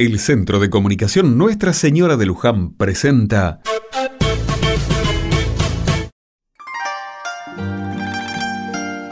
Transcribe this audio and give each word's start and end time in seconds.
El 0.00 0.20
Centro 0.20 0.60
de 0.60 0.70
Comunicación 0.70 1.36
Nuestra 1.36 1.72
Señora 1.72 2.16
de 2.16 2.24
Luján 2.24 2.70
presenta 2.74 3.60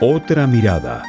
Otra 0.00 0.48
mirada. 0.48 1.04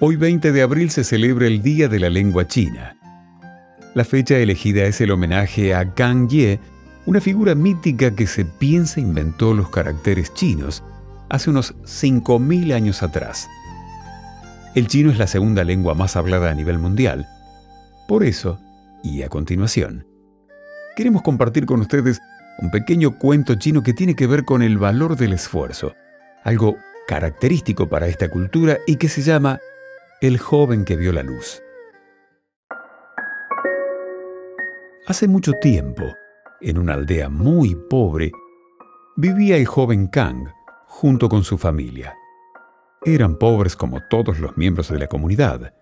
Hoy 0.00 0.16
20 0.16 0.50
de 0.50 0.62
abril 0.62 0.90
se 0.90 1.04
celebra 1.04 1.46
el 1.46 1.62
Día 1.62 1.86
de 1.86 2.00
la 2.00 2.10
Lengua 2.10 2.48
China. 2.48 2.96
La 3.94 4.04
fecha 4.04 4.36
elegida 4.36 4.86
es 4.86 5.00
el 5.00 5.12
homenaje 5.12 5.72
a 5.72 5.94
Kang 5.94 6.26
Ye, 6.26 6.58
una 7.06 7.20
figura 7.20 7.54
mítica 7.54 8.16
que 8.16 8.26
se 8.26 8.44
piensa 8.44 8.98
inventó 8.98 9.54
los 9.54 9.70
caracteres 9.70 10.34
chinos 10.34 10.82
hace 11.28 11.50
unos 11.50 11.76
5.000 11.84 12.74
años 12.74 13.04
atrás. 13.04 13.46
El 14.74 14.88
chino 14.88 15.12
es 15.12 15.18
la 15.18 15.28
segunda 15.28 15.62
lengua 15.62 15.94
más 15.94 16.16
hablada 16.16 16.50
a 16.50 16.54
nivel 16.54 16.80
mundial. 16.80 17.28
Por 18.08 18.24
eso, 18.24 18.58
y 19.04 19.22
a 19.22 19.28
continuación, 19.28 20.04
queremos 20.96 21.22
compartir 21.22 21.64
con 21.64 21.80
ustedes 21.80 22.20
un 22.58 22.72
pequeño 22.72 23.16
cuento 23.16 23.54
chino 23.54 23.84
que 23.84 23.92
tiene 23.92 24.16
que 24.16 24.26
ver 24.26 24.44
con 24.44 24.62
el 24.62 24.76
valor 24.76 25.16
del 25.16 25.32
esfuerzo, 25.32 25.94
algo 26.42 26.76
característico 27.06 27.88
para 27.88 28.08
esta 28.08 28.28
cultura 28.28 28.78
y 28.84 28.96
que 28.96 29.08
se 29.08 29.22
llama 29.22 29.60
El 30.20 30.38
joven 30.38 30.84
que 30.84 30.96
vio 30.96 31.12
la 31.12 31.22
luz. 31.22 31.62
Hace 35.06 35.28
mucho 35.28 35.52
tiempo, 35.60 36.02
en 36.60 36.78
una 36.78 36.94
aldea 36.94 37.28
muy 37.28 37.76
pobre, 37.88 38.32
vivía 39.16 39.56
el 39.56 39.66
joven 39.66 40.08
Kang 40.08 40.48
junto 40.86 41.28
con 41.28 41.44
su 41.44 41.58
familia. 41.58 42.16
Eran 43.06 43.36
pobres 43.36 43.76
como 43.76 44.00
todos 44.08 44.38
los 44.38 44.56
miembros 44.56 44.88
de 44.88 44.98
la 44.98 45.08
comunidad. 45.08 45.74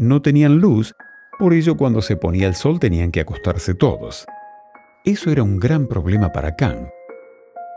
No 0.00 0.20
tenían 0.20 0.58
luz, 0.58 0.94
por 1.38 1.52
ello 1.54 1.76
cuando 1.76 2.02
se 2.02 2.16
ponía 2.16 2.48
el 2.48 2.56
sol 2.56 2.80
tenían 2.80 3.12
que 3.12 3.20
acostarse 3.20 3.72
todos. 3.74 4.26
Eso 5.04 5.30
era 5.30 5.44
un 5.44 5.60
gran 5.60 5.86
problema 5.86 6.32
para 6.32 6.56
Kang, 6.56 6.88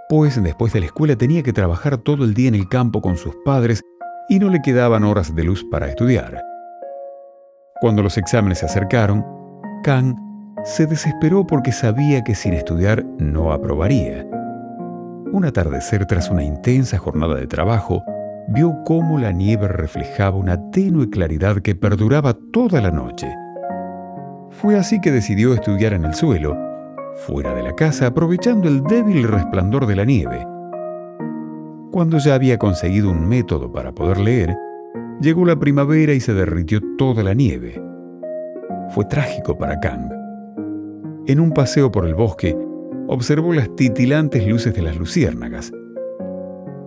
pues 0.09 0.41
después 0.41 0.73
de 0.73 0.79
la 0.79 0.87
escuela 0.87 1.15
tenía 1.15 1.43
que 1.43 1.53
trabajar 1.53 1.99
todo 1.99 2.25
el 2.25 2.33
día 2.33 2.47
en 2.47 2.55
el 2.55 2.67
campo 2.67 2.99
con 2.99 3.15
sus 3.15 3.35
padres 3.45 3.81
y 4.27 4.39
no 4.39 4.49
le 4.49 4.61
quedaban 4.63 5.03
horas 5.03 5.35
de 5.35 5.43
luz 5.43 5.63
para 5.69 5.87
estudiar. 5.87 6.41
Cuando 7.79 8.01
los 8.01 8.17
exámenes 8.17 8.57
se 8.57 8.65
acercaron, 8.65 9.23
Kang 9.83 10.15
se 10.65 10.87
desesperó 10.87 11.45
porque 11.45 11.71
sabía 11.71 12.23
que 12.23 12.33
sin 12.33 12.53
estudiar 12.53 13.05
no 13.19 13.53
aprobaría. 13.53 14.28
Un 15.31 15.45
atardecer 15.45 16.07
tras 16.07 16.31
una 16.31 16.43
intensa 16.43 16.97
jornada 16.97 17.35
de 17.35 17.45
trabajo, 17.45 18.03
vio 18.47 18.75
cómo 18.83 19.19
la 19.19 19.31
nieve 19.31 19.67
reflejaba 19.67 20.35
una 20.35 20.71
tenue 20.71 21.09
claridad 21.11 21.57
que 21.57 21.75
perduraba 21.75 22.33
toda 22.51 22.81
la 22.81 22.89
noche. 22.89 23.27
Fue 24.49 24.75
así 24.75 24.99
que 24.99 25.11
decidió 25.11 25.53
estudiar 25.53 25.93
en 25.93 26.05
el 26.05 26.15
suelo, 26.15 26.57
fuera 27.27 27.53
de 27.53 27.61
la 27.61 27.75
casa, 27.75 28.07
aprovechando 28.07 28.67
el 28.67 28.81
débil 28.83 29.27
resplandor 29.27 29.85
de 29.85 29.95
la 29.95 30.05
nieve. 30.05 30.47
Cuando 31.91 32.17
ya 32.17 32.33
había 32.33 32.57
conseguido 32.57 33.11
un 33.11 33.27
método 33.27 33.71
para 33.71 33.93
poder 33.93 34.17
leer, 34.19 34.57
llegó 35.21 35.45
la 35.45 35.59
primavera 35.59 36.13
y 36.13 36.19
se 36.21 36.33
derritió 36.33 36.79
toda 36.97 37.21
la 37.21 37.35
nieve. 37.35 37.79
Fue 38.89 39.05
trágico 39.05 39.55
para 39.55 39.79
Kang. 39.79 40.11
En 41.27 41.39
un 41.39 41.51
paseo 41.51 41.91
por 41.91 42.07
el 42.07 42.15
bosque, 42.15 42.57
observó 43.09 43.53
las 43.53 43.75
titilantes 43.75 44.47
luces 44.47 44.73
de 44.73 44.83
las 44.83 44.95
luciérnagas. 44.95 45.71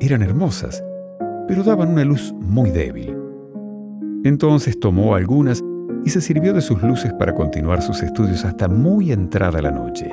Eran 0.00 0.22
hermosas, 0.22 0.82
pero 1.48 1.64
daban 1.64 1.88
una 1.88 2.04
luz 2.04 2.32
muy 2.38 2.70
débil. 2.70 3.16
Entonces 4.22 4.78
tomó 4.78 5.16
algunas 5.16 5.60
y 6.04 6.10
se 6.10 6.20
sirvió 6.20 6.52
de 6.52 6.60
sus 6.60 6.80
luces 6.80 7.12
para 7.14 7.34
continuar 7.34 7.82
sus 7.82 8.02
estudios 8.02 8.44
hasta 8.44 8.68
muy 8.68 9.10
entrada 9.10 9.60
la 9.60 9.72
noche. 9.72 10.10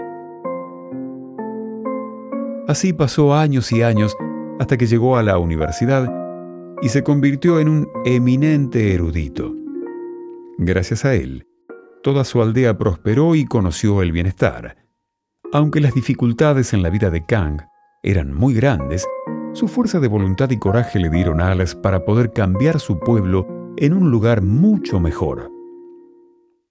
Así 2.67 2.91
pasó 2.91 3.35
años 3.35 3.71
y 3.71 3.83
años 3.83 4.17
hasta 4.59 4.77
que 4.77 4.87
llegó 4.87 5.15
a 5.15 5.23
la 5.23 5.37
universidad 5.37 6.11
y 6.81 6.89
se 6.89 7.03
convirtió 7.03 7.59
en 7.59 7.69
un 7.69 7.87
eminente 8.05 8.95
erudito. 8.95 9.55
Gracias 10.57 11.05
a 11.05 11.13
él, 11.13 11.45
toda 12.01 12.23
su 12.23 12.41
aldea 12.41 12.77
prosperó 12.77 13.35
y 13.35 13.45
conoció 13.45 14.01
el 14.01 14.11
bienestar. 14.11 14.88
Aunque 15.51 15.79
las 15.79 15.95
dificultades 15.95 16.73
en 16.73 16.83
la 16.83 16.91
vida 16.91 17.09
de 17.09 17.25
Kang 17.25 17.61
eran 18.03 18.31
muy 18.31 18.53
grandes, 18.53 19.07
su 19.53 19.67
fuerza 19.67 19.99
de 19.99 20.07
voluntad 20.07 20.51
y 20.51 20.59
coraje 20.59 20.99
le 20.99 21.09
dieron 21.09 21.41
alas 21.41 21.73
para 21.73 22.05
poder 22.05 22.33
cambiar 22.33 22.79
su 22.79 22.99
pueblo 22.99 23.47
en 23.77 23.93
un 23.93 24.11
lugar 24.11 24.43
mucho 24.43 24.99
mejor. 24.99 25.58